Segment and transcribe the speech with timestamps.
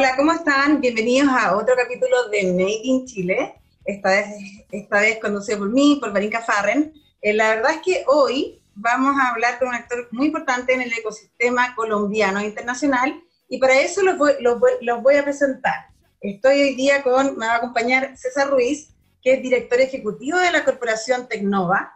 [0.00, 0.80] Hola, ¿cómo están?
[0.80, 4.28] Bienvenidos a otro capítulo de Made in Chile, esta vez,
[4.70, 6.94] esta vez conducido por mí, por Marinka Farren.
[7.20, 10.80] Eh, la verdad es que hoy vamos a hablar con un actor muy importante en
[10.80, 15.88] el ecosistema colombiano e internacional y para eso los voy, los los voy a presentar.
[16.22, 20.50] Estoy hoy día con, me va a acompañar César Ruiz, que es director ejecutivo de
[20.50, 21.92] la corporación Tecnova.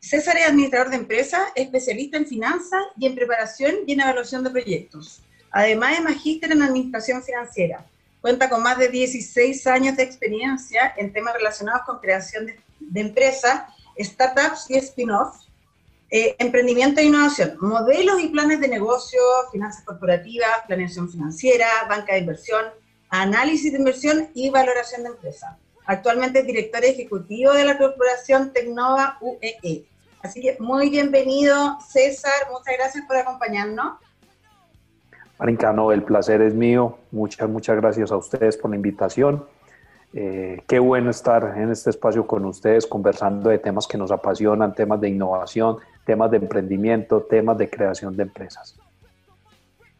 [0.00, 4.50] César es administrador de empresas, especialista en finanzas y en preparación y en evaluación de
[4.50, 5.22] proyectos.
[5.50, 7.84] Además es magíster en administración financiera.
[8.20, 13.62] Cuenta con más de 16 años de experiencia en temas relacionados con creación de, empresas,
[13.98, 15.48] startups y spin-offs,
[16.10, 19.20] eh, emprendimiento e innovación, modelos y planes de negocio,
[19.52, 22.66] finanzas corporativas, planeación financiera, banca de inversión,
[23.08, 25.56] análisis de inversión y valoración de empresas.
[25.86, 29.58] Actualmente es director ejecutivo de la corporación Tecnova UEE.
[29.62, 29.84] E.
[30.22, 32.32] Así que muy bienvenido, César.
[32.50, 33.98] Muchas gracias por acompañarnos.
[35.40, 36.98] Marincano, el placer es mío.
[37.10, 39.46] Muchas, muchas gracias a ustedes por la invitación.
[40.12, 44.74] Eh, qué bueno estar en este espacio con ustedes conversando de temas que nos apasionan,
[44.74, 48.76] temas de innovación, temas de emprendimiento, temas de creación de empresas.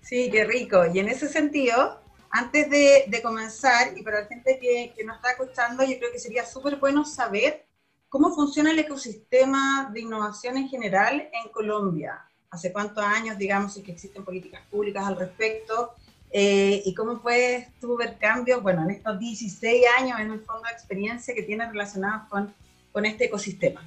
[0.02, 0.84] Sí, qué rico.
[0.92, 5.30] Y en ese sentido, antes de, comenzar, y para la gente que, que nos está
[5.30, 7.64] escuchando, yo creo que sería súper bueno saber
[8.10, 13.82] cómo funciona el ecosistema de innovación en general en Colombia hace cuántos años, digamos, y
[13.82, 15.92] que existen políticas públicas al respecto,
[16.32, 20.62] eh, y cómo puedes tú ver cambios, bueno, en estos 16 años, en el fondo
[20.64, 22.52] de experiencia que tienes relacionados con,
[22.92, 23.80] con este ecosistema.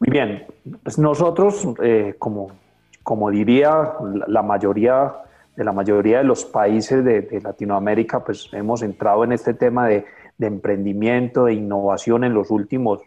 [0.00, 0.46] Muy bien,
[0.82, 2.52] pues nosotros, eh, como,
[3.02, 3.94] como diría
[4.26, 5.14] la mayoría
[5.56, 9.88] de la mayoría de los países de, de Latinoamérica, pues hemos entrado en este tema
[9.88, 10.06] de,
[10.38, 13.00] de emprendimiento, de innovación en los últimos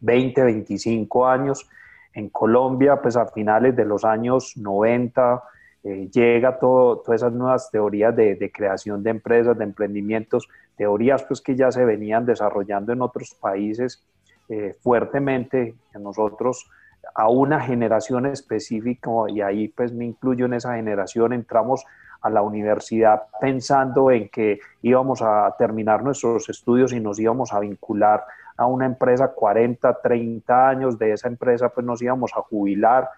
[0.00, 1.68] 20, 25 años
[2.14, 5.42] en Colombia, pues a finales de los años 90,
[5.84, 11.40] eh, llega todo, todas esas nuevas teorías de, creación de empresas, de emprendimientos, teorías pues
[11.40, 14.04] que ya se venían desarrollando en otros países
[14.48, 16.70] eh, fuertemente, en nosotros
[17.14, 21.84] a una generación específica, y ahí pues me incluyo en esa generación, entramos
[22.20, 27.58] a la universidad pensando en que íbamos a terminar nuestros estudios y nos íbamos a
[27.58, 28.24] vincular
[28.56, 33.08] a una empresa 40, 30 años, de esa empresa pues nos íbamos a jubilar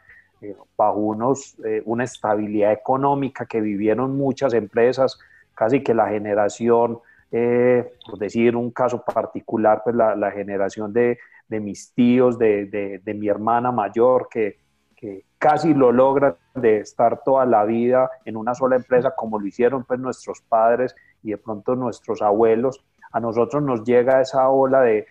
[0.41, 5.19] eh, bajo unos, eh, una estabilidad económica que vivieron muchas empresas,
[5.55, 6.99] casi que la generación,
[7.33, 11.19] eh, por decir un caso particular, pues la, la generación de,
[11.49, 14.59] de, mis tíos, de, de, de, mi hermana mayor, que,
[14.95, 19.47] que casi lo logran de estar toda la vida en una sola empresa, como lo
[19.47, 22.85] hicieron pues nuestros padres y de pronto nuestros abuelos.
[23.13, 25.07] A nosotros nos llega esa ola de,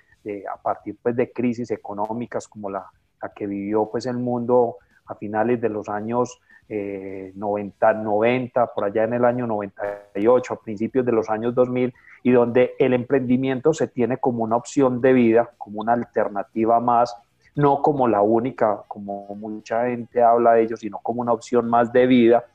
[0.52, 2.86] a partir pues, de crisis económicas como la,
[3.36, 6.40] que vivió pues, el mundo a finales de los años
[6.70, 11.94] 90, eh, 90, por allá en el año 98, a principios de los años 2000,
[12.24, 17.16] y donde el emprendimiento se tiene como una opción de vida, como una alternativa más,
[17.56, 21.92] no como la única, como mucha gente habla de ello, sino como una opción más
[21.92, 22.46] de vida,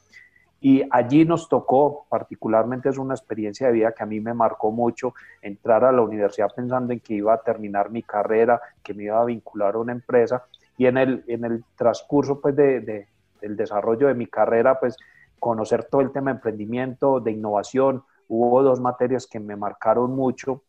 [0.60, 4.72] y allí nos tocó, particularmente es una experiencia de vida que a mí me marcó
[4.72, 9.04] mucho, entrar a la universidad pensando en que iba a terminar mi carrera, que me
[9.04, 10.44] iba a vincular a una empresa
[10.76, 13.08] y en el, en el transcurso pues de, de,
[13.41, 14.96] del desarrollo de mi carrera pues
[15.38, 18.02] conocer todo el tema de emprendimiento, de innovación.
[18.28, 20.62] Hubo dos materias que me marcaron mucho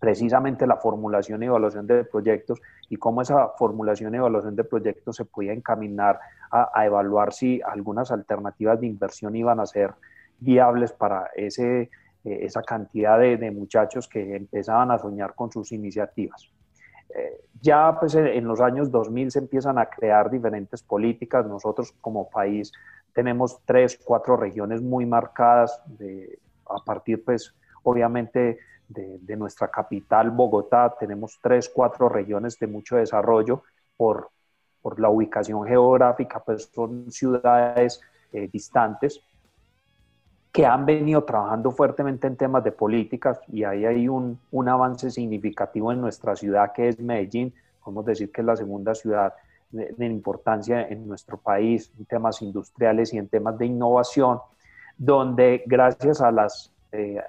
[0.00, 5.16] precisamente la formulación y evaluación de proyectos y cómo esa formulación y evaluación de proyectos
[5.16, 6.18] se podía encaminar
[6.50, 9.94] a, evaluar si algunas alternativas de inversión iban a ser
[10.38, 11.90] viables para ese, eh,
[12.24, 16.48] esa cantidad de, muchachos que empezaban a soñar con sus iniciativas.
[17.14, 21.46] Eh, ya pues en los años 2000 se empiezan a crear diferentes políticas.
[21.46, 22.72] Nosotros como país
[23.12, 28.58] tenemos tres, cuatro regiones muy marcadas de, a partir pues obviamente
[28.88, 33.62] de, nuestra capital, Bogotá, tenemos tres, cuatro regiones de mucho desarrollo
[33.96, 34.30] por,
[34.80, 38.00] por la ubicación geográfica, pues son ciudades
[38.32, 39.20] eh, distantes
[40.52, 45.10] que han venido trabajando fuertemente en temas de políticas y ahí hay un, un avance
[45.10, 47.52] significativo en nuestra ciudad que es Medellín,
[47.84, 49.34] podemos decir que es la segunda ciudad
[49.70, 54.40] de, importancia en nuestro país en temas industriales y en temas de innovación,
[54.96, 57.20] donde gracias a las eh,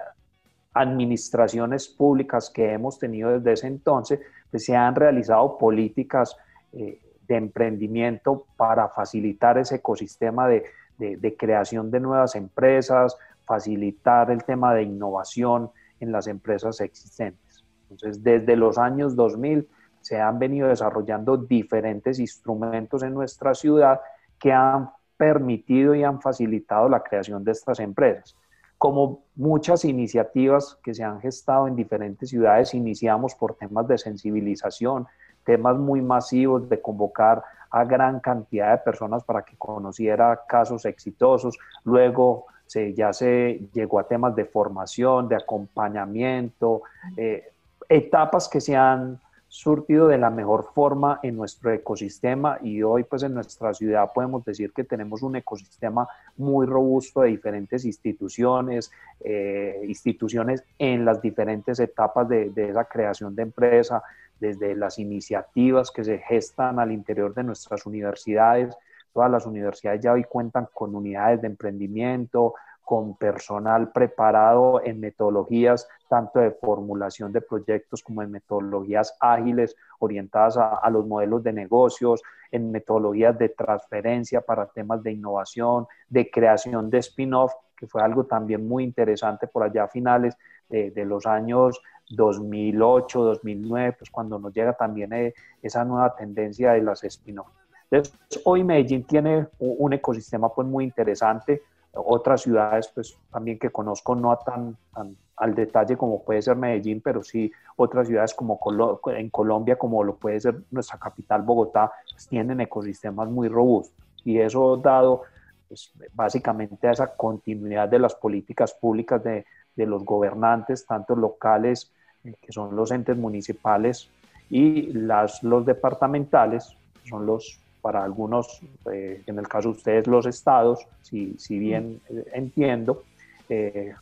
[0.74, 4.20] administraciones públicas que hemos tenido desde ese entonces,
[4.52, 6.36] pues se han realizado políticas
[6.74, 10.66] eh, de emprendimiento para facilitar ese ecosistema de,
[10.98, 17.64] de, creación de nuevas empresas, facilitar el tema de innovación en las empresas existentes.
[17.84, 19.68] Entonces, desde los años 2000
[20.02, 24.00] se han venido desarrollando diferentes instrumentos en nuestra ciudad
[24.40, 28.36] que han permitido y han facilitado la creación de estas empresas.
[28.80, 35.06] Como muchas iniciativas que se han gestado en diferentes ciudades, iniciamos por temas de sensibilización,
[35.44, 41.60] temas muy masivos de convocar a gran cantidad de personas para que conociera casos exitosos.
[41.84, 46.84] Luego se, ya se llegó a temas de formación, de acompañamiento,
[47.18, 47.52] eh,
[47.90, 53.24] etapas que se han surtido de la mejor forma en nuestro ecosistema y hoy pues
[53.24, 56.08] en nuestra ciudad podemos decir que tenemos un ecosistema
[56.38, 58.92] muy robusto de diferentes instituciones,
[59.22, 64.04] eh, instituciones en las diferentes etapas de, de esa creación de empresa,
[64.40, 68.78] desde las iniciativas que se gestan al interior de nuestras universidades.
[69.12, 72.54] Todas las universidades ya hoy cuentan con unidades de emprendimiento,
[72.90, 80.58] con personal preparado en metodologías tanto de formulación de proyectos como en metodologías ágiles orientadas
[80.58, 86.90] a, los modelos de negocios, en metodologías de transferencia para temas de innovación, de creación
[86.90, 90.36] de spin-off, que fue algo también muy interesante por allá a finales
[90.68, 96.72] de, de los años 2008, 2009, pues cuando nos llega también eh, esa nueva tendencia
[96.72, 97.50] de las spin-off.
[97.92, 101.62] Entonces, hoy Medellín tiene un ecosistema pues muy interesante,
[101.94, 107.02] otras ciudades pues también que conozco no tan, tan al detalle como puede ser Medellín,
[107.02, 108.60] pero sí otras ciudades como
[109.08, 113.96] en Colombia, como lo puede ser nuestra capital Bogotá, pues tienen ecosistemas muy robustos.
[114.26, 115.24] Y eso dado
[115.68, 119.46] pues, básicamente a esa continuidad de las políticas públicas de,
[119.76, 121.94] de los gobernantes, tanto locales
[122.26, 124.10] eh, que son los entes municipales,
[124.50, 126.76] y las, los departamentales,
[127.06, 128.62] son los, para algunos,
[128.92, 133.04] eh, en el caso de ustedes, los estados, si, si bien eh, entiendo,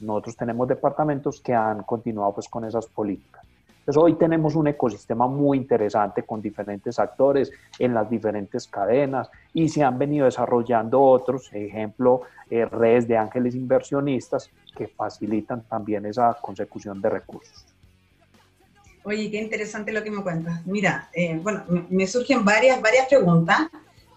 [0.02, 3.46] nosotros tenemos departamentos que han continuado pues con esas políticas.
[3.80, 9.70] Entonces hoy tenemos un ecosistema muy interesante con diferentes actores en las diferentes cadenas y
[9.70, 17.02] se han venido desarrollando otros, ejemplo, redes de ángeles inversionistas que facilitan también esa consecución
[17.02, 17.77] de recursos.
[19.08, 20.66] Oye, qué interesante lo que me cuentas.
[20.66, 23.70] Mira, eh, bueno, me, surgen varias, varias preguntas,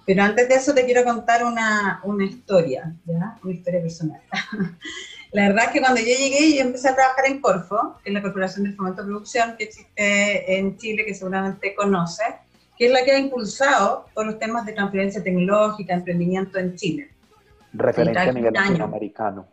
[0.04, 3.38] pero antes de eso te quiero contar una, una historia, ¿ya?
[3.44, 4.20] Una historia personal.
[5.32, 8.14] la verdad es que cuando yo llegué, yo empecé a trabajar en Corfo, que es
[8.14, 12.25] la Corporación de Fomento de Producción que existe en Chile, que seguramente conoce,
[12.76, 17.10] que es la que ha impulsado todos los temas de transferencia tecnológica, emprendimiento en Chile.
[17.75, 19.46] Referente a nivel latinoamericano.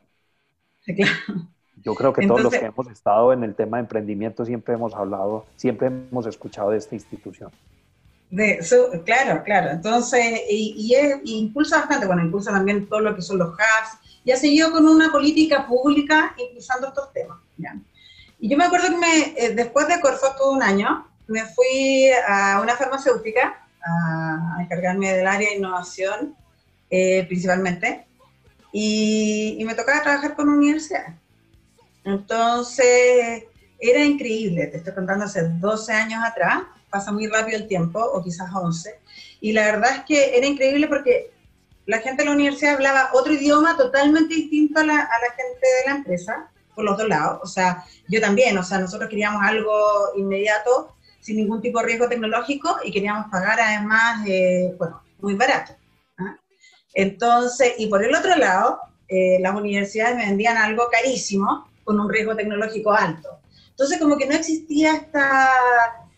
[0.83, 1.47] Claro.
[1.87, 4.93] Yo creo que todos los que hemos estado en el tema de emprendimiento siempre hemos
[4.93, 7.49] hablado, siempre hemos escuchado de esta institución.
[8.29, 8.59] De,
[9.05, 9.71] claro, claro.
[9.71, 10.93] Entonces, y,
[11.23, 14.85] impulsa bastante, bueno, impulsa también todo lo que son los hubs, y ha seguido con
[14.85, 17.37] una política pública impulsando estos temas.
[18.37, 22.09] Y yo me acuerdo que me, eh, después de Corfo todo un año, me fui
[22.27, 26.35] a una farmacéutica a, encargarme del área de innovación,
[26.89, 28.05] eh, principalmente,
[28.73, 31.15] y, y, me tocaba trabajar con universidades.
[32.07, 33.43] Entonces,
[33.79, 38.23] era increíble, te estoy contando hace 12 años atrás, pasa muy rápido el tiempo, o
[38.23, 38.97] quizás 11,
[39.41, 41.31] y la verdad es que era increíble porque
[41.85, 45.97] la gente de la universidad hablaba otro idioma totalmente distinto a la, gente de la
[45.97, 49.73] empresa, por los dos lados, o sea, yo también, o sea, nosotros queríamos algo
[50.15, 55.73] inmediato, sin ningún tipo de riesgo tecnológico, y queríamos pagar además, eh, bueno, muy barato.
[56.19, 56.37] ¿ah?
[56.93, 58.79] Entonces, y por el otro lado,
[59.09, 63.39] eh, las universidades vendían algo carísimo, con un riesgo tecnológico alto.
[63.69, 65.49] Entonces, como que no existía esta,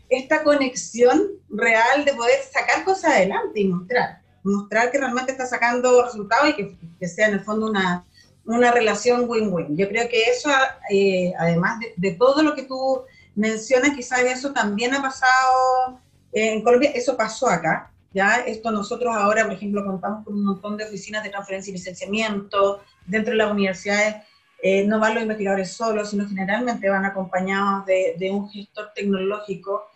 [0.10, 4.20] esta conexión real de poder sacar cosas adelante y mostrar.
[4.44, 8.04] Mostrar que realmente está sacando resultados y que, que sea en el fondo una,
[8.46, 9.78] una relación win-win.
[9.78, 10.50] Yo creo que eso,
[10.90, 13.04] eh, además de, de, todo lo que tú
[13.36, 16.00] mencionas, quizás eso también ha pasado
[16.32, 17.92] en Colombia, eso pasó acá.
[18.12, 21.76] Ya, esto nosotros ahora, por ejemplo, contamos con un montón de oficinas de transferencia y
[21.76, 24.16] licenciamiento dentro de las universidades
[24.62, 29.88] eh, no van los investigadores solos, sino generalmente van acompañados de, un gestor tecnológico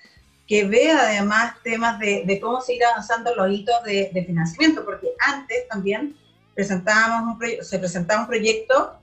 [0.48, 6.16] que vea además temas de, cómo seguir avanzando los hitos de, financiamiento, porque antes también
[6.54, 9.00] presentábamos se presentaba un proyecto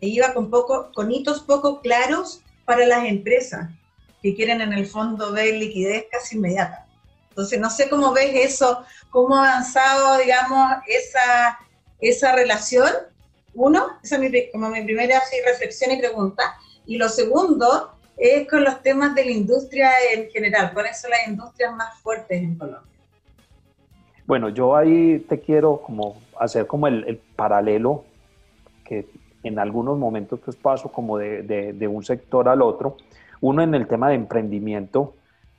[0.00, 3.70] e iba con, poco, con hitos poco claros para las empresas
[4.22, 6.86] que quieren en el fondo ver liquidez casi inmediata.
[7.30, 11.58] Entonces, no sé cómo ves eso, cómo ha avanzado, digamos, esa,
[12.00, 12.92] esa relación
[13.58, 16.42] uno, esa es como mi primera reflexión y pregunta.
[16.86, 20.72] Y lo segundo es con los temas de la industria en general.
[20.72, 22.82] ¿Cuáles son las industrias más fuertes en Colombia?
[24.26, 28.04] Bueno, yo ahí te quiero como hacer como el, paralelo
[28.84, 29.06] que
[29.42, 32.96] en algunos momentos pues paso como de, de, un sector al otro.
[33.40, 35.14] Uno en el tema de emprendimiento,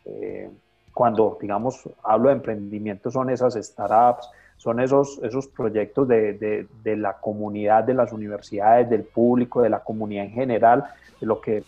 [0.05, 0.49] eh,
[0.93, 6.97] cuando, digamos, hablo de emprendimiento, son esas startups, son esos, esos proyectos de, de, de,
[6.97, 10.83] la comunidad, de las universidades, del público, de la comunidad en general,
[11.19, 11.63] de lo que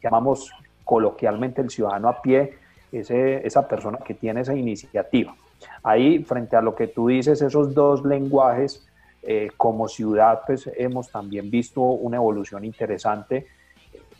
[0.00, 0.52] llamamos
[0.84, 2.54] coloquialmente el ciudadano a pie,
[2.92, 5.34] ese, esa persona que tiene esa iniciativa.
[5.82, 8.86] Ahí, frente a lo que tú dices, esos dos lenguajes,
[9.24, 13.46] eh, como ciudad, pues hemos también visto una evolución interesante.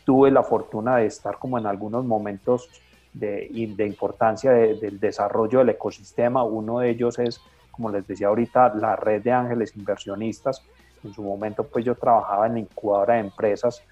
[0.05, 2.69] Tuve la fortuna de estar como en algunos momentos
[3.13, 6.43] de, de importancia del desarrollo del ecosistema.
[6.43, 7.41] Uno de ellos es,
[7.71, 10.63] como les decía ahorita, la red de ángeles inversionistas.
[11.03, 13.83] En su momento, pues yo trabajaba en la incubadora de empresas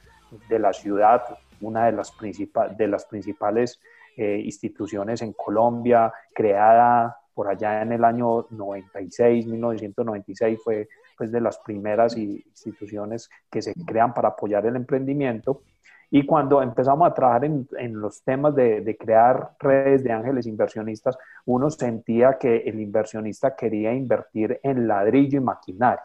[0.49, 1.21] de la ciudad,
[1.59, 2.13] una de las,
[2.77, 3.79] de las principales
[4.17, 10.87] eh, instituciones en Colombia, creada por allá en el año 96, 1996, fue
[11.17, 15.61] pues de las primeras instituciones que se crean para apoyar el emprendimiento.
[16.13, 20.45] Y cuando empezamos a trabajar en, en los temas de, de, crear redes de ángeles
[20.45, 26.03] inversionistas, uno sentía que el inversionista quería invertir en ladrillo y maquinaria,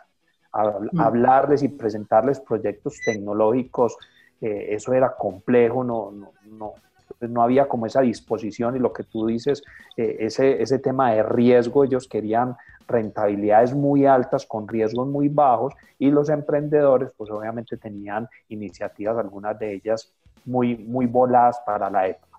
[0.52, 1.00] mm.
[1.00, 3.96] hablarles y presentarles proyectos tecnológicos.
[4.40, 6.74] Eh, eso era complejo, no, no, no,
[7.18, 9.62] pues no había como esa disposición y lo que tú dices,
[9.96, 12.56] eh, ese, ese tema de riesgo, ellos querían
[12.86, 19.58] rentabilidades muy altas con riesgos muy bajos y los emprendedores pues obviamente tenían iniciativas, algunas
[19.58, 20.12] de ellas
[20.44, 22.38] muy, muy voladas para la época.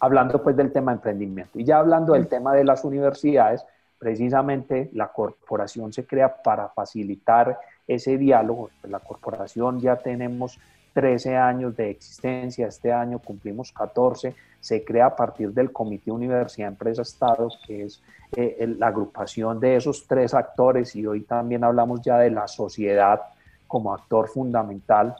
[0.00, 3.64] Hablando pues del tema de emprendimiento y ya hablando del tema de las universidades,
[3.98, 8.70] precisamente la corporación se crea para facilitar ese diálogo.
[8.82, 10.58] La corporación ya tenemos
[10.96, 16.68] 13 años de existencia, este año cumplimos 14, se crea a partir del Comité Universidad
[16.68, 18.02] Empresa Estado, que es
[18.34, 23.20] eh, la agrupación de esos tres actores y hoy también hablamos ya de la sociedad
[23.68, 25.14] como actor fundamental.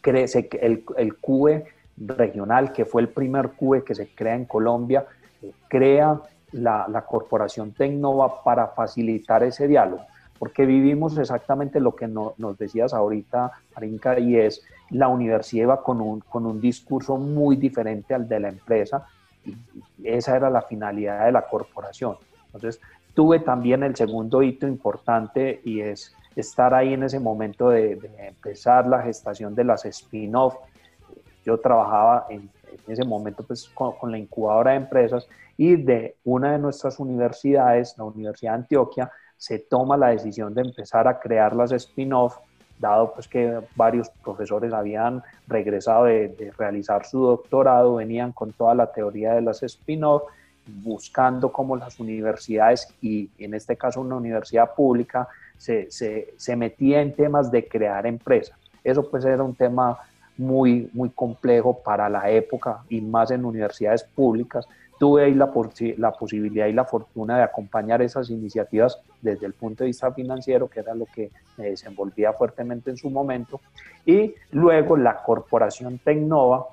[0.00, 1.66] Crece el, el CUE
[1.96, 5.06] regional, que fue el primer CUE que se crea en Colombia,
[5.40, 10.04] eh, crea la, la corporación Tecnova para facilitar ese diálogo
[10.44, 16.02] porque vivimos exactamente lo que nos decías ahorita, Arinka, y es la universidad va con
[16.02, 19.06] un, con un discurso muy diferente al de la empresa,
[19.42, 19.56] y
[20.06, 22.18] esa era la finalidad de la corporación.
[22.44, 22.78] Entonces,
[23.14, 28.86] tuve también el segundo hito importante y es estar ahí en ese momento de, empezar
[28.86, 30.56] la gestación de las spin-off.
[31.46, 32.50] Yo trabajaba en,
[32.86, 37.94] ese momento pues, con, con, la incubadora de empresas y de una de nuestras universidades,
[37.96, 39.10] la Universidad de Antioquia,
[39.44, 42.38] se toma la decisión de empezar a crear las spin-off,
[42.78, 48.90] dado pues que varios profesores habían regresado de, realizar su doctorado, venían con toda la
[48.90, 50.22] teoría de las spin-off,
[50.82, 57.02] buscando cómo las universidades, y en este caso una universidad pública, se, se, se metía
[57.02, 58.56] en temas de crear empresas.
[58.82, 59.98] Eso pues era un tema
[60.38, 64.66] muy, muy complejo para la época y más en universidades públicas,
[65.04, 65.52] tuve ahí la,
[65.98, 70.66] la posibilidad y la fortuna de acompañar esas iniciativas desde el punto de vista financiero,
[70.66, 73.60] que era lo que me desenvolvía fuertemente en su momento.
[74.06, 76.68] Y luego la corporación Tecnova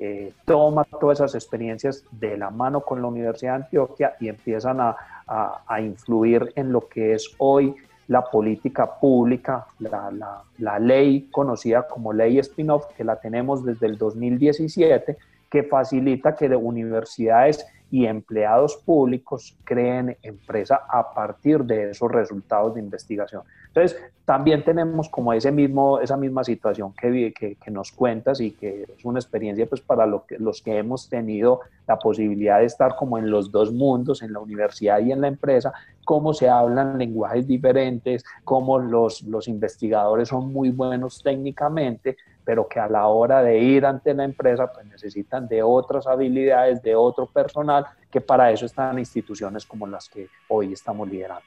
[0.00, 4.80] eh, toma todas esas experiencias de la mano con la Universidad de Antioquia y empiezan
[4.80, 4.96] a,
[5.28, 7.76] a, a influir en lo que es hoy
[8.08, 13.86] la política pública, la, la, la ley conocida como ley spin-off, que la tenemos desde
[13.86, 15.16] el 2017
[15.50, 22.74] que facilita que de universidades y empleados públicos creen empresa a partir de esos resultados
[22.74, 23.42] de investigación.
[23.68, 28.50] Entonces, también tenemos como ese mismo, esa misma situación que, que, que nos cuentas y
[28.50, 32.66] que es una experiencia pues para lo que, los que hemos tenido la posibilidad de
[32.66, 35.72] estar como en los dos mundos, en la universidad y en la empresa,
[36.04, 42.80] cómo se hablan lenguajes diferentes, cómo los, los investigadores son muy buenos técnicamente, pero que
[42.80, 47.26] a la hora de ir ante la empresa pues necesitan de otras habilidades, de otro
[47.26, 51.44] personal, que para eso están instituciones como las que hoy estamos liderando.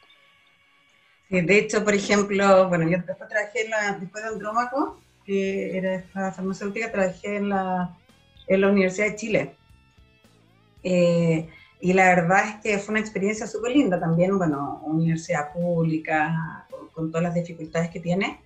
[1.28, 5.76] Sí, de hecho, por ejemplo, bueno, yo después trabajé en la, después de Andrómaco, que
[5.76, 7.98] era esta farmacéutica, trabajé en la,
[8.46, 9.56] en la Universidad de Chile.
[10.84, 16.68] Eh, y la verdad es que fue una experiencia súper linda también, bueno, universidad pública,
[16.70, 18.40] con, con todas las dificultades que tiene,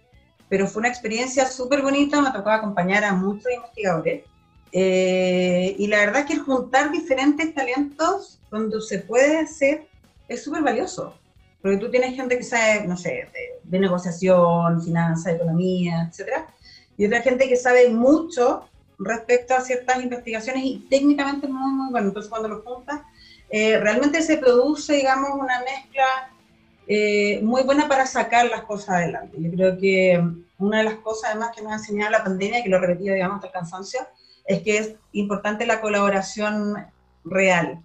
[0.49, 4.23] pero fue una experiencia súper bonita, me tocó acompañar a muchos investigadores.
[4.71, 9.87] Eh, y la verdad es que juntar diferentes talentos cuando se puede hacer
[10.27, 11.15] es súper valioso,
[11.61, 13.29] porque tú tienes gente que sabe, no sé,
[13.63, 16.47] de, negociación, finanzas, economía, etcétera,
[16.97, 18.67] y otra gente que sabe mucho
[18.99, 22.07] respecto a ciertas investigaciones y técnicamente muy, muy bueno.
[22.09, 23.01] Entonces, cuando lo juntas,
[23.49, 26.34] eh, realmente se produce, digamos, una mezcla
[26.87, 29.37] eh, muy buena para sacar las cosas adelante.
[29.39, 30.23] Yo creo que
[30.57, 33.13] una de las cosas además que nos ha enseñado la pandemia, que lo he repetido
[33.13, 33.99] digamos hasta el cansancio,
[34.45, 36.85] es que es importante la colaboración
[37.23, 37.79] real.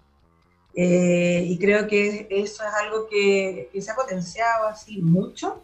[0.74, 5.62] Eh, y creo que eso es algo que, se ha potenciado así mucho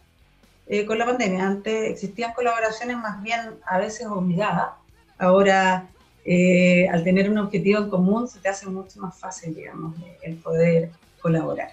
[0.67, 1.45] eh, con la pandemia.
[1.45, 4.71] Antes existían colaboraciones más bien a veces obligadas.
[5.17, 5.87] Ahora,
[6.25, 10.35] eh, al tener un objetivo en común, se te hace mucho más fácil, digamos, el
[10.35, 10.91] poder
[11.21, 11.71] colaborar.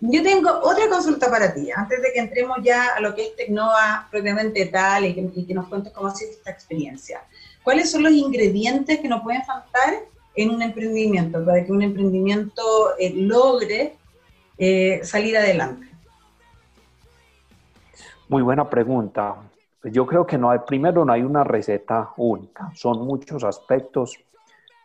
[0.00, 3.36] Yo tengo otra consulta para ti, antes de que entremos ya a lo que es
[3.36, 7.22] Tecnova propiamente tal y que, y que nos cuentes cómo ha sido esta experiencia.
[7.62, 9.94] ¿Cuáles son los ingredientes que no pueden faltar
[10.34, 12.62] en un emprendimiento, para que un emprendimiento
[12.98, 13.94] eh, logre
[14.58, 15.86] eh, salir adelante?
[18.28, 19.36] Muy buena pregunta.
[19.84, 24.18] Yo creo que no hay, primero no hay una receta única, son muchos aspectos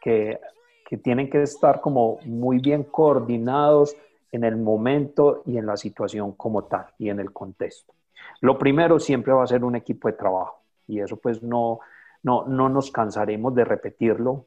[0.01, 0.39] que,
[0.85, 3.95] que tienen que estar como muy bien coordinados
[4.31, 7.93] en el momento y en la situación como tal y en el contexto.
[8.41, 11.79] Lo primero siempre va a ser un equipo de trabajo y eso pues no,
[12.23, 14.45] no, no nos cansaremos de repetirlo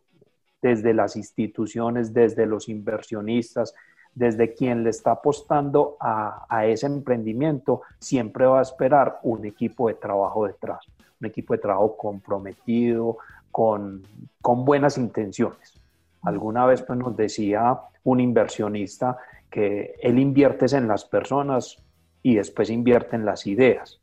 [0.61, 3.75] desde las instituciones, desde los inversionistas,
[4.15, 9.95] desde quien le está apostando a, ese emprendimiento, siempre va a esperar un equipo de
[9.95, 10.87] trabajo detrás,
[11.21, 13.19] un equipo de trabajo comprometido,
[13.51, 14.03] con,
[14.43, 15.75] buenas intenciones.
[16.23, 19.17] Alguna vez pues, nos decía un inversionista
[19.53, 21.77] que él invierte en las personas
[22.23, 24.01] y después invierte en las ideas,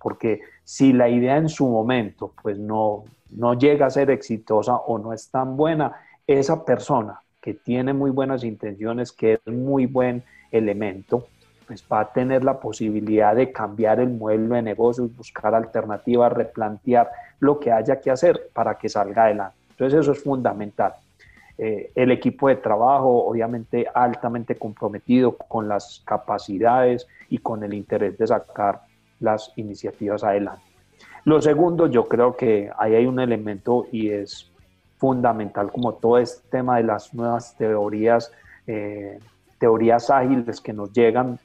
[0.00, 4.98] porque si la idea en su momento pues no, no llega a ser exitosa o
[4.98, 5.92] no es tan buena,
[6.26, 11.26] esa persona que tiene muy buenas intenciones, que es muy buen elemento,
[11.66, 17.10] pues va a tener la posibilidad de cambiar el modelo de negocios, buscar alternativas, replantear
[17.40, 19.56] lo que haya que hacer para que salga adelante.
[19.70, 20.94] Entonces eso es fundamental.
[21.58, 28.16] Eh, el equipo de trabajo, obviamente altamente comprometido con las capacidades y con el interés
[28.18, 28.82] de sacar
[29.20, 30.64] las iniciativas adelante.
[31.24, 34.50] Lo segundo, yo creo que ahí hay un elemento y es
[34.96, 38.32] fundamental como todo este tema de las nuevas teorías,
[38.66, 39.18] eh,
[39.58, 41.38] teorías ágiles que nos llegan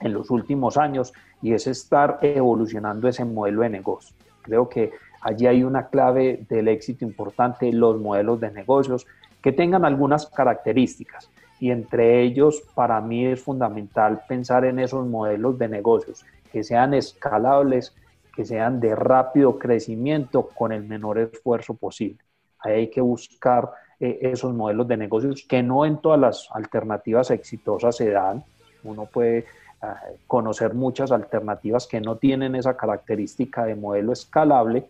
[0.00, 4.14] en los últimos años y es estar evolucionando ese modelo de negocio.
[4.42, 9.06] Creo que allí hay una clave del éxito importante, los modelos de negocios
[9.42, 15.58] que tengan algunas características y entre ellos para mí es fundamental pensar en esos modelos
[15.58, 17.94] de negocios que sean escalables,
[18.34, 22.18] que sean de rápido crecimiento con el menor esfuerzo posible.
[22.60, 23.70] Ahí hay que buscar
[24.00, 28.44] eh, esos modelos de negocios que no en todas las alternativas exitosas se dan.
[28.84, 29.46] Uno puede
[29.82, 34.88] ah, conocer muchas alternativas que no tienen esa característica de modelo escalable,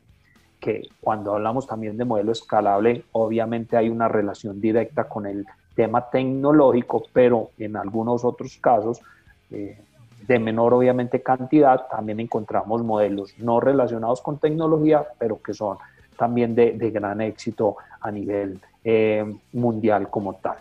[0.61, 6.11] que cuando hablamos también de modelo escalable, obviamente hay una relación directa con el tema
[6.11, 9.01] tecnológico, pero en algunos otros casos
[9.51, 9.79] eh,
[10.27, 15.79] de menor obviamente cantidad, también encontramos modelos no relacionados con tecnología, pero que son
[16.17, 20.57] también de, gran éxito a nivel eh, mundial como tal.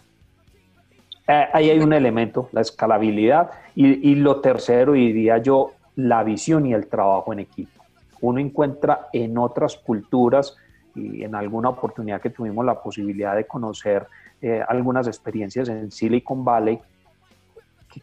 [1.27, 6.65] Eh, ahí hay un elemento, la escalabilidad, y, y, lo tercero, diría yo, la visión
[6.65, 7.76] y el trabajo en equipo.
[8.21, 10.55] Uno encuentra en otras culturas
[10.95, 14.07] y en alguna oportunidad que tuvimos la posibilidad de conocer
[14.41, 16.79] eh, algunas experiencias en Silicon Valley,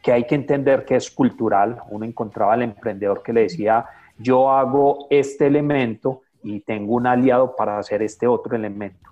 [0.02, 1.80] que hay que entender que es cultural.
[1.90, 3.84] Uno encontraba al emprendedor que le decía,
[4.18, 9.10] yo hago este elemento y tengo un aliado para hacer este otro elemento.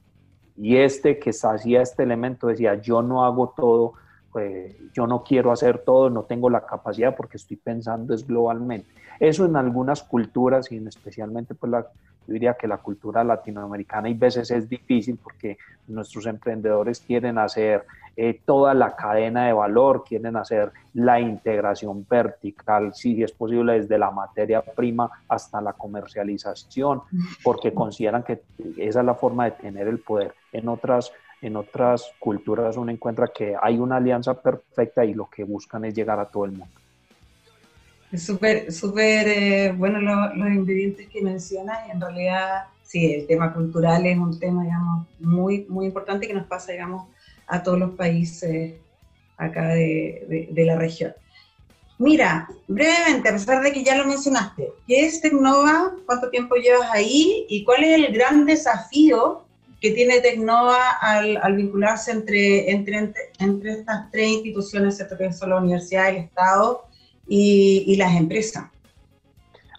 [0.56, 3.94] Y este que hacía este elemento decía, yo no hago todo,
[4.32, 8.88] pues, yo no quiero hacer todo, no tengo la capacidad porque estoy pensando es globalmente.
[9.20, 11.86] Eso en algunas culturas y en especialmente pues la,
[12.26, 17.84] yo diría que la cultura latinoamericana y veces es difícil porque nuestros emprendedores quieren hacer
[18.16, 23.98] eh, toda la cadena de valor, quieren hacer la integración vertical, si es posible, desde
[23.98, 27.02] la materia prima hasta la comercialización,
[27.42, 28.42] porque consideran que
[28.76, 30.34] esa es la forma de tener el poder.
[30.52, 31.10] En otras,
[31.42, 35.94] en otras culturas uno encuentra que hay una alianza perfecta y lo que buscan es
[35.94, 36.74] llegar a todo el mundo.
[38.10, 44.04] Es súper, súper eh, bueno los ingredientes que mencionas en realidad sí, el tema cultural
[44.04, 47.08] es un tema, digamos, muy, muy importante que nos pasa, digamos,
[47.46, 48.74] a todos los países
[49.38, 51.14] acá de, de, la región.
[51.98, 55.94] Mira, brevemente, a pesar de que ya lo mencionaste, ¿qué es Tecnova?
[56.04, 57.46] ¿Cuánto tiempo llevas ahí?
[57.48, 59.42] ¿Y cuál es el gran desafío
[59.82, 65.18] que tiene Tecnova al, al vincularse entre, entre, entre, estas tres instituciones, ¿cierto?
[65.18, 66.84] que son la universidad, el Estado
[67.26, 68.70] y, las empresas.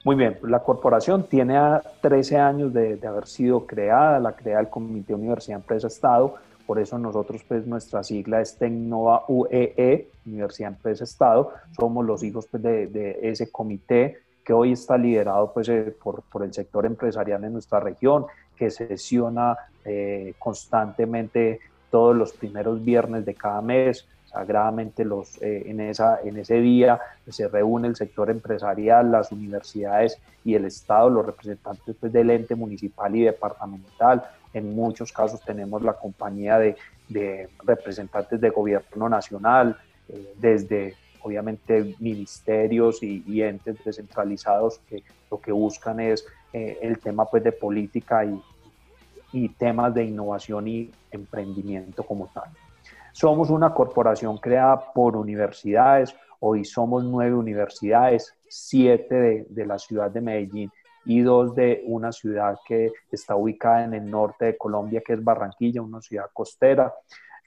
[0.04, 1.58] Muy bien, la corporación tiene
[2.02, 6.36] 13 años de, haber sido creada, la crea el Comité Universidad Empresa Estado,
[6.68, 12.24] por eso nosotros, pues nuestra sigla es Tecnova UEE, e, Universidad Empresa Estado, somos los
[12.24, 16.86] hijos pues, de, ese comité que hoy está liderado pues, eh, por, por, el sector
[16.86, 18.26] empresarial en nuestra región,
[18.58, 24.08] que sesiona eh, constantemente todos los primeros viernes de cada mes.
[24.26, 30.20] Sagradamente los, eh, en, esa, en ese día se reúne el sector empresarial, las universidades
[30.44, 34.24] y el Estado, los representantes pues, del ente municipal y departamental.
[34.54, 36.76] En muchos casos tenemos la compañía de,
[37.64, 39.78] representantes de gobierno nacional,
[40.10, 47.26] eh, desde obviamente ministerios y, entes descentralizados que lo que buscan es eh, el tema
[47.26, 48.42] pues de política y,
[49.58, 52.44] temas de innovación y emprendimiento como tal.
[53.12, 60.12] Somos una corporación creada por universidades, hoy somos nueve universidades, siete de, de, la ciudad
[60.12, 60.72] de Medellín
[61.04, 65.24] y dos de una ciudad que está ubicada en el norte de Colombia, que es
[65.24, 66.94] Barranquilla, una ciudad costera.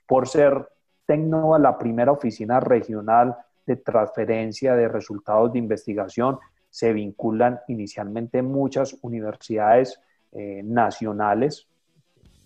[0.05, 0.67] Por ser
[1.07, 6.37] Tecnova la primera oficina regional de transferencia de resultados de investigación.
[6.69, 9.99] Se vinculan inicialmente muchas universidades
[10.31, 11.67] eh, nacionales,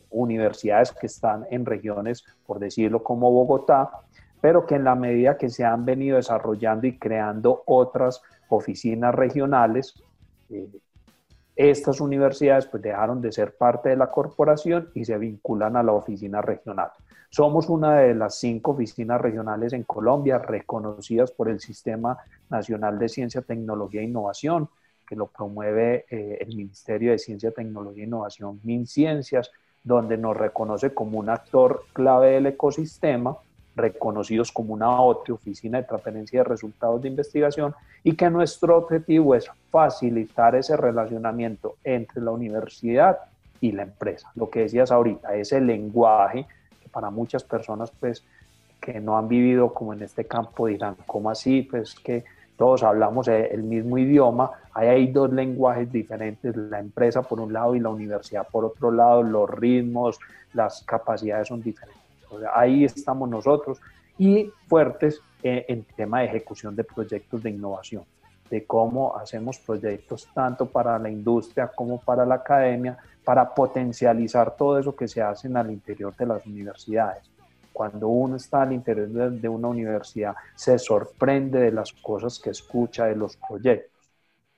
[0.10, 3.90] universidades que están en regiones, por decirlo como Bogotá,
[4.42, 10.02] pero que en la medida que se han venido desarrollando y creando otras oficinas regionales,
[10.50, 10.68] eh,
[11.70, 15.92] estas universidades pues dejaron de ser parte de la corporación y se vinculan a la
[15.92, 16.90] oficina regional.
[17.30, 22.18] Somos una de las cinco oficinas regionales en Colombia reconocidas por el Sistema
[22.50, 24.70] Nacional de Ciencia, Tecnología e Innovación,
[25.08, 29.52] que lo promueve eh, el Ministerio de Ciencia, Tecnología e Innovación, MinCiencias,
[29.84, 33.38] donde nos reconoce como un actor clave del ecosistema,
[33.76, 39.36] reconocidos como una otra oficina de transferencia de resultados de investigación y que nuestro objetivo
[39.36, 43.18] es facilitar ese relacionamiento entre la universidad
[43.60, 44.32] y la empresa.
[44.36, 46.46] Lo que decías ahorita, ese lenguaje
[46.92, 48.24] para muchas personas pues
[48.82, 51.62] que no han vivido como en este campo dirán, ¿cómo así?
[51.62, 52.24] Pues que
[52.58, 57.76] todos hablamos el mismo idioma, ahí hay dos lenguajes diferentes, la empresa por un lado
[57.76, 60.20] y la universidad por otro lado, los ritmos,
[60.54, 62.01] las capacidades son diferentes.
[62.54, 63.80] Ahí estamos nosotros
[64.18, 68.04] y fuertes en, en tema de ejecución de proyectos de innovación,
[68.50, 74.80] de cómo hacemos proyectos tanto para la industria como para la academia, para potencializar todo
[74.80, 77.30] eso que se hace al interior de las universidades.
[77.72, 83.06] Cuando uno está al interior de, una universidad, se sorprende de las cosas que escucha,
[83.06, 83.92] de los proyectos,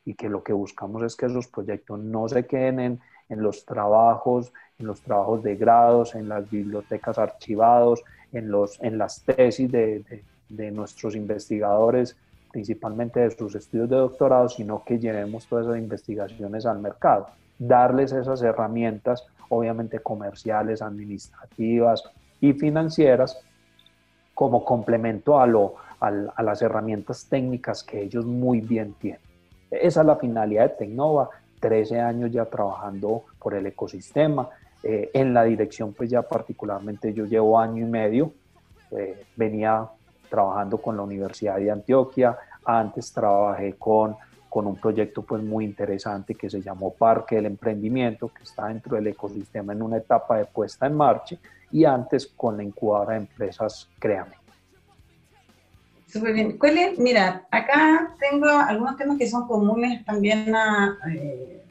[0.06, 3.66] y que lo que buscamos es que esos proyectos no se queden en, en los
[3.66, 9.72] trabajos, en los trabajos de grados, en las bibliotecas archivados, en, los, en las tesis
[9.72, 12.18] de, de, nuestros investigadores,
[12.52, 17.28] principalmente de sus estudios de doctorado, sino que llevemos todas esas investigaciones al mercado
[17.68, 22.04] darles esas herramientas, obviamente comerciales, administrativas
[22.42, 23.40] y financieras,
[24.34, 29.22] como complemento a, lo, a, las herramientas técnicas que ellos muy bien tienen.
[29.70, 31.30] Esa es la finalidad de Tecnova,
[31.64, 34.50] 13 años ya trabajando por el ecosistema.
[34.84, 38.34] Eh, en la dirección, pues ya particularmente yo llevo año y medio,
[38.92, 39.88] eh, venía
[40.30, 44.18] trabajando con la Universidad de Antioquia, antes trabajé con
[44.50, 48.96] con un proyecto pues muy interesante que se llamó Parque del Emprendimiento, que está dentro
[48.96, 51.38] del ecosistema en una etapa de puesta en marcha
[51.72, 54.43] y antes con la incubadora de empresas Créame.
[56.14, 56.58] Súper bien.
[57.00, 61.66] Mira, acá tengo algunos temas que son comunes también a, eh,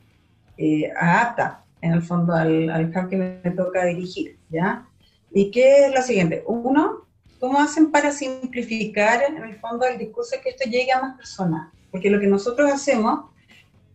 [0.58, 4.84] eh, a APTA, en el fondo al, al que me toca dirigir, ¿ya?
[5.30, 6.42] Y que es lo siguiente.
[6.46, 7.06] Uno,
[7.38, 11.72] ¿cómo hacen para simplificar en el fondo el discurso que esto llegue a más personas?
[11.92, 13.30] porque lo que nosotros hacemos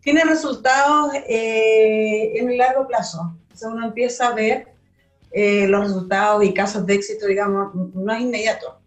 [0.01, 3.35] tiene resultados eh, en el largo plazo.
[3.41, 4.67] Entonces uno empieza a ver
[5.31, 8.79] eh, los resultados y casos de éxito, digamos, no es inmediato.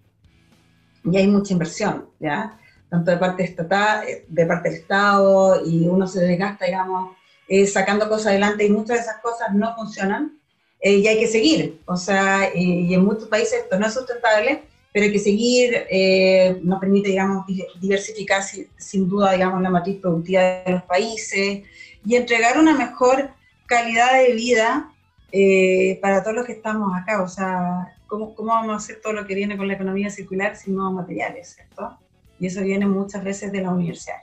[1.04, 2.58] Y hay mucha inversión, ¿ya?
[2.88, 7.16] Tanto de parte estatal, de parte del Estado, y uno se desgasta, digamos,
[7.48, 10.36] eh, sacando cosas adelante y muchas de esas cosas no funcionan.
[10.82, 11.80] y hay que seguir.
[11.84, 16.58] O sea, y en muchos países esto no es sustentable pero hay que seguir, eh,
[16.62, 17.46] nos permite, digamos,
[17.80, 21.62] diversificar sin, duda, digamos, la matriz productiva de los países
[22.04, 23.30] y entregar una mejor
[23.66, 24.92] calidad de vida
[25.32, 27.22] eh, para todos los que estamos acá.
[27.22, 30.56] O sea, ¿cómo, ¿cómo, vamos a hacer todo lo que viene con la economía circular
[30.56, 31.98] sin nuevos materiales, ¿cierto?
[32.38, 34.16] Y eso viene muchas veces de la universidad.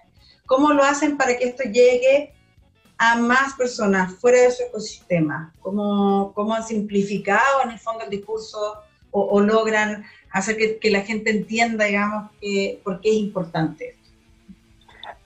[0.45, 2.33] ¿Cómo lo hacen para que esto llegue
[2.97, 5.53] a más personas fuera de su ecosistema?
[5.61, 11.01] ¿Cómo, cómo han simplificado en el fondo el discurso o, o logran hacer que, la
[11.01, 13.95] gente entienda, digamos, que, por qué es importante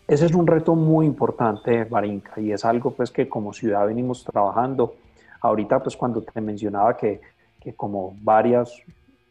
[0.08, 4.24] Ese es un reto muy importante, Marinka, y es algo pues que como ciudad venimos
[4.24, 4.96] trabajando.
[5.42, 7.20] Ahorita pues cuando te mencionaba que,
[7.60, 8.72] que como varias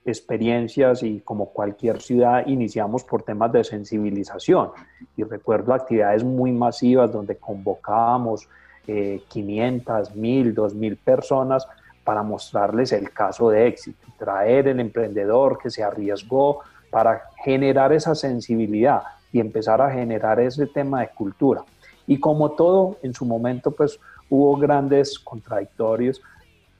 [0.04, 4.70] experiencias y como cualquier ciudad iniciamos por temas de sensibilización
[5.16, 8.48] y recuerdo actividades muy masivas donde convocábamos
[8.86, 11.66] eh, 500, 1000, 2000 personas
[12.02, 18.14] para mostrarles el caso de éxito, traer el emprendedor que se arriesgó para generar esa
[18.14, 21.62] sensibilidad y empezar a generar ese tema de cultura.
[22.06, 26.22] Y como todo, en su momento, pues hubo grandes contradictorios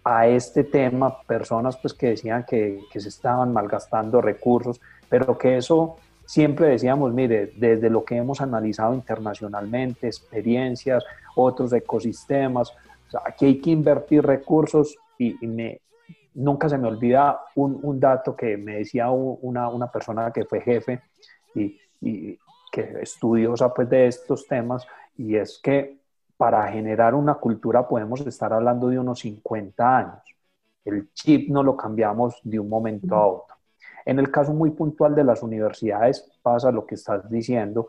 [0.03, 5.59] a este tema, personas pues que decían que, que se estaban malgastando recursos, pero que
[5.59, 12.73] eso siempre decíamos, mire, desde lo que hemos analizado internacionalmente, experiencias, otros ecosistemas,
[13.25, 15.81] aquí hay que invertir recursos y, me,
[16.35, 20.61] nunca se me olvida un, un dato que me decía una, una, persona que fue
[20.61, 21.03] jefe
[21.55, 22.39] y, y
[22.71, 24.87] que estudiosa pues de estos temas
[25.19, 26.00] y es que
[26.41, 30.23] para generar una cultura podemos estar hablando de unos 50 años.
[30.87, 33.57] El chip no lo cambiamos de un momento a otro.
[34.07, 37.89] En el caso muy puntual de las universidades pasa lo que estás diciendo,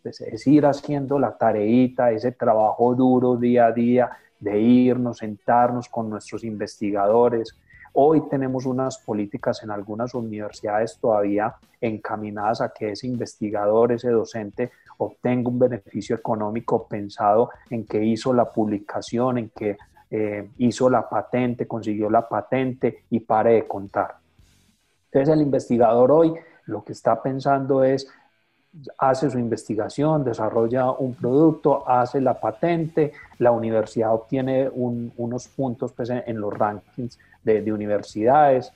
[0.00, 5.88] pues, es ir haciendo la tareita, ese trabajo duro día a día, de irnos, sentarnos
[5.88, 7.58] con nuestros investigadores.
[8.00, 14.70] Hoy tenemos unas políticas en algunas universidades todavía encaminadas a que ese investigador, ese docente,
[14.98, 19.76] obtenga un beneficio económico pensado en que hizo la publicación, en que
[20.12, 24.14] eh, hizo la patente, consiguió la patente y pare de contar.
[25.06, 26.34] Entonces el investigador hoy
[26.66, 28.08] lo que está pensando es,
[28.98, 36.10] hace su investigación, desarrolla un producto, hace la patente, la universidad obtiene unos puntos pues,
[36.10, 38.72] en, los rankings de, universidades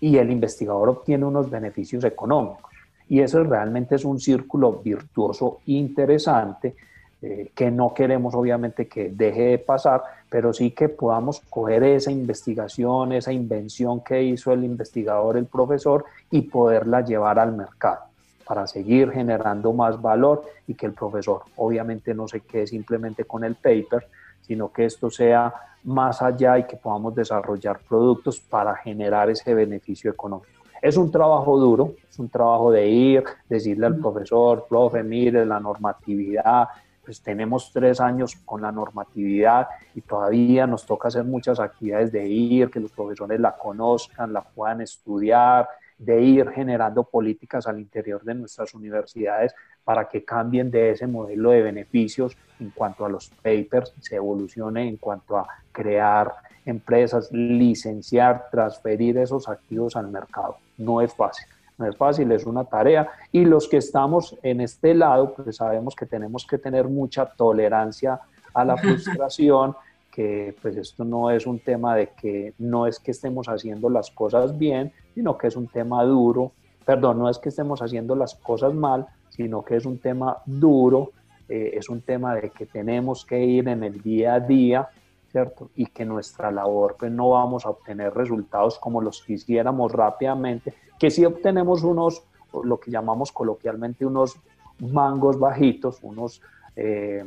[0.00, 2.70] y el investigador obtiene unos beneficios económicos.
[3.08, 6.74] Y eso realmente es un círculo virtuoso interesante
[7.22, 12.10] eh, que no queremos obviamente que deje de pasar, pero sí que podamos coger esa
[12.10, 18.09] investigación, esa invención que hizo el investigador, el profesor, y poderla llevar al mercado
[18.50, 23.44] para seguir generando más valor y que el profesor obviamente no se quede simplemente con
[23.44, 24.08] el paper,
[24.40, 30.10] sino que esto sea más allá y que podamos desarrollar productos para generar ese beneficio
[30.10, 30.64] económico.
[30.82, 35.60] Es un trabajo duro, es un trabajo de ir, decirle al profesor, profe, mire la
[35.60, 36.66] normatividad,
[37.04, 42.26] pues tenemos tres años con la normatividad y todavía nos toca hacer muchas actividades de
[42.26, 45.68] ir, que los profesores la conozcan, la puedan estudiar,
[46.00, 51.50] de ir generando políticas al interior de nuestras universidades para que cambien de ese modelo
[51.50, 56.32] de beneficios en cuanto a los papers, se evolucione en cuanto a crear
[56.64, 60.56] empresas, licenciar, transferir esos activos al mercado.
[60.78, 61.46] No es fácil
[61.80, 63.08] no es fácil, es una tarea.
[63.32, 68.20] Y los que estamos en este lado, pues sabemos que tenemos que tener mucha tolerancia
[68.52, 69.74] a la frustración,
[70.10, 74.10] que pues esto no es un tema de que no es que estemos haciendo las
[74.10, 76.52] cosas bien, sino que es un tema duro,
[76.84, 81.12] perdón, no es que estemos haciendo las cosas mal, sino que es un tema duro,
[81.48, 84.88] eh, es un tema de que tenemos que ir en el día a día,
[85.30, 85.70] ¿cierto?
[85.76, 91.10] Y que nuestra labor pues no vamos a obtener resultados como los quisiéramos rápidamente, que
[91.10, 92.24] si obtenemos unos,
[92.64, 94.36] lo que llamamos coloquialmente unos
[94.80, 96.42] mangos bajitos, unos,
[96.76, 97.24] eh,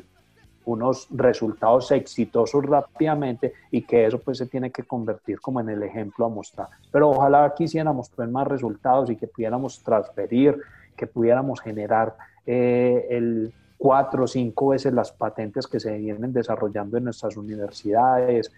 [0.66, 5.84] unos resultados exitosos rápidamente y que eso pues se tiene que convertir como en el
[5.84, 6.68] ejemplo a mostrar.
[6.92, 10.60] Pero ojalá quisiéramos tener más resultados y que pudiéramos transferir,
[10.96, 16.98] que pudiéramos generar eh, el cuatro o cinco veces las patentes que se vienen desarrollando
[16.98, 18.52] en nuestras universidades,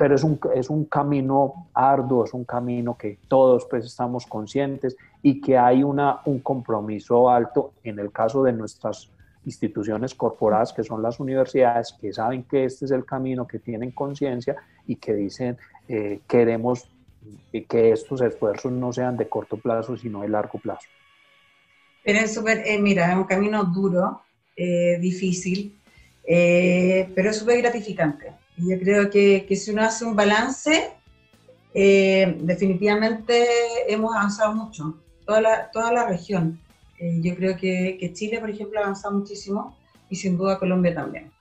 [0.00, 4.96] pero es un, es un camino arduo, es un camino que todos pues estamos conscientes
[5.22, 9.10] y que hay una, un compromiso alto en el caso de nuestras
[9.44, 13.90] instituciones corporadas que son las universidades, que saben que este es el camino, que tienen
[13.90, 15.56] conciencia y que dicen
[15.88, 16.88] eh, queremos
[17.68, 20.88] que estos esfuerzos no sean de corto plazo, sino de largo plazo.
[22.02, 24.22] Pero es súper, eh, mira, es un camino duro,
[24.56, 25.76] eh, difícil,
[26.24, 30.92] pero es súper gratificante yo creo que, que si uno hace un balance,
[31.74, 33.46] eh, definitivamente
[33.88, 36.60] hemos avanzado mucho, toda la, toda la región.
[37.00, 39.74] Eh, yo creo que, que, Chile, por ejemplo, ha avanzado muchísimo
[40.10, 41.32] y sin duda Colombia también.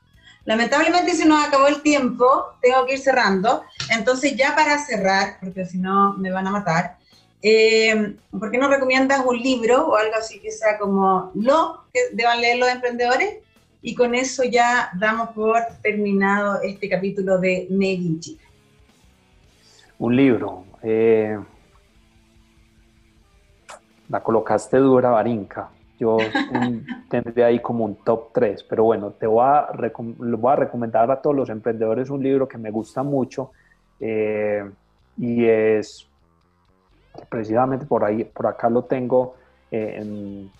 [0.45, 3.63] Lamentablemente se nos acabó el tiempo, tengo que ir cerrando.
[3.91, 6.97] Entonces ya para cerrar, porque si no me van a matar,
[7.41, 12.15] eh, ¿por qué no recomiendas un libro o algo así que sea como lo que
[12.15, 13.39] deban leer los emprendedores?
[13.81, 18.41] Y con eso ya damos por terminado este capítulo de Made in Chile.
[19.97, 20.63] Un libro.
[20.83, 21.37] Eh,
[24.09, 25.69] la colocaste dura, Barinca.
[25.99, 26.17] Yo
[27.09, 31.21] tendría ahí como un top 3, pero bueno, te voy a, voy a recomendar a
[31.21, 33.51] todos los emprendedores un libro que me gusta mucho
[33.99, 34.69] eh,
[35.17, 36.07] y es
[37.27, 39.35] precisamente por ahí, por acá lo tengo
[39.71, 40.51] eh, en,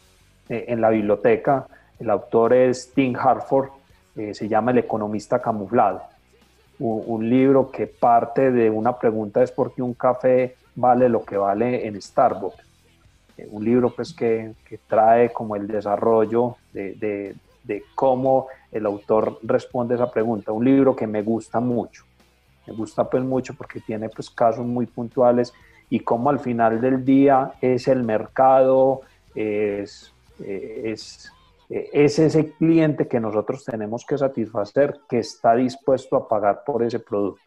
[0.50, 1.68] en la biblioteca,
[2.00, 3.70] el autor es Tim Harford,
[4.16, 6.02] eh, se llama El economista camuflado.
[6.80, 11.38] un, libro que parte de una pregunta es por qué un café vale lo que
[11.38, 12.69] vale en Starbucks.
[13.40, 14.54] Eh, un libro pues que,
[14.88, 20.52] trae como el desarrollo de, de, cómo el autor responde esa pregunta.
[20.52, 22.04] Un libro que me gusta mucho.
[22.66, 25.54] Me gusta pues mucho porque tiene pues casos muy puntuales
[25.90, 29.02] y cómo al final del día es el mercado,
[29.36, 31.32] es, eh, es
[31.70, 36.84] eh, es ese cliente que nosotros tenemos que satisfacer, que está dispuesto a pagar por
[36.84, 37.44] ese producto.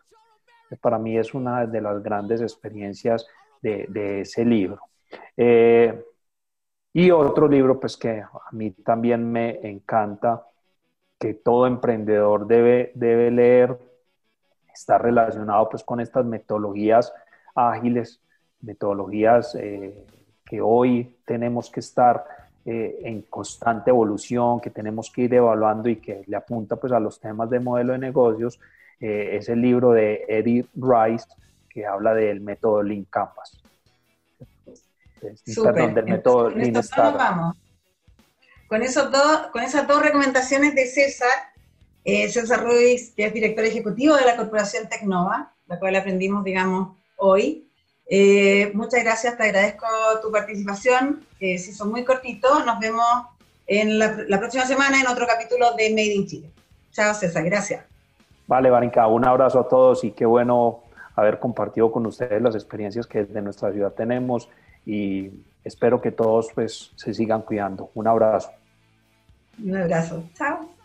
[0.81, 3.27] Para mí es una de las grandes experiencias
[3.61, 4.81] de, ese libro.
[5.37, 6.05] Eh,
[6.93, 10.47] y otro libro, pues que a mí también me encanta,
[11.19, 13.79] que todo emprendedor debe, debe leer,
[14.73, 17.13] está relacionado pues con estas metodologías
[17.55, 18.21] ágiles,
[18.61, 20.05] metodologías eh,
[20.45, 22.25] que hoy tenemos que estar
[22.65, 27.01] eh, en constante evolución, que tenemos que ir evaluando y que le apunta pues a
[27.01, 28.61] los temas de modelo de negocios,
[29.01, 31.27] es el libro de Eddie Rice
[31.69, 33.62] que habla del método Lean Canvas.
[35.65, 37.55] Perdón, del método Lean Startup.
[38.69, 41.29] Con, esos dos, con esas dos recomendaciones de César,
[42.05, 46.97] eh, César Ruiz, que es director ejecutivo de la corporación Tecnova, la cual aprendimos, digamos,
[47.17, 47.69] hoy,
[48.07, 49.87] eh, muchas gracias, te agradezco
[50.21, 51.25] tu participación.
[51.41, 53.07] Eh, si son muy cortitos, nos vemos
[53.67, 56.51] en la, próxima semana en otro capítulo de Made in Chile.
[56.91, 57.85] Chao, César, gracias.
[58.47, 60.83] Vale, Barinka, un abrazo a todos y qué bueno
[61.15, 64.49] haber compartido con ustedes las experiencias que desde nuestra ciudad tenemos
[64.87, 65.31] y
[65.65, 67.91] espero que todos pues se sigan cuidando.
[67.95, 68.51] Un abrazo.
[69.63, 70.25] Un abrazo.
[70.35, 70.82] Chao.